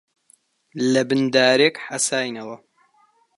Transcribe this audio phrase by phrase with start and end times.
[0.93, 2.57] لەبن دارێک حەساینەوە